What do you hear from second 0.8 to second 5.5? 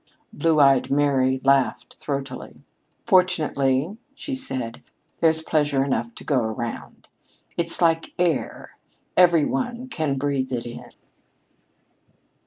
Mary laughed throatily. "Fortunately," she said, "there's